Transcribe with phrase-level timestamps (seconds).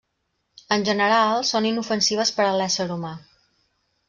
[0.77, 3.15] En general, són inofensives per a l'ésser humà.